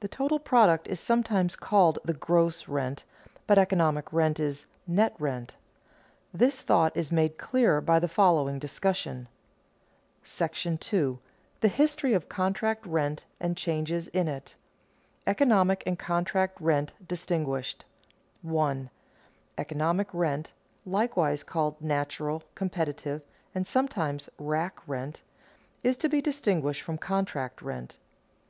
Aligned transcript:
The 0.00 0.08
total 0.08 0.38
product 0.38 0.88
is 0.88 0.98
sometimes 0.98 1.54
called 1.54 1.98
the 2.02 2.14
"gross 2.14 2.68
rent," 2.68 3.04
but 3.46 3.58
economic 3.58 4.10
rent 4.14 4.40
is 4.40 4.64
"net 4.86 5.14
rent." 5.18 5.56
This 6.32 6.62
thought 6.62 6.96
is 6.96 7.12
made 7.12 7.36
clearer 7.36 7.82
by 7.82 7.98
the 7.98 8.08
following 8.08 8.58
discussion.§ 8.58 9.28
II. 10.94 11.18
THE 11.60 11.68
HISTORY 11.68 12.14
OF 12.14 12.30
CONTRACT 12.30 12.86
RENT 12.86 13.26
AND 13.38 13.58
CHANGES 13.58 14.08
IN 14.08 14.26
IT 14.28 14.54
[Sidenote: 14.56 15.26
Economic 15.26 15.82
and 15.84 15.98
contract 15.98 16.58
rent 16.62 16.94
distinguished] 17.06 17.84
1. 18.40 18.88
_Economic 19.58 20.06
rent 20.14 20.50
(likewise 20.86 21.42
called 21.44 21.78
natural, 21.82 22.42
competitive, 22.54 23.20
and 23.54 23.66
sometimes 23.66 24.30
rack 24.38 24.78
rent) 24.86 25.20
is 25.82 25.98
to 25.98 26.08
be 26.08 26.22
distinguished 26.22 26.80
from 26.80 26.96
contract 26.96 27.60
rent. 27.60 27.98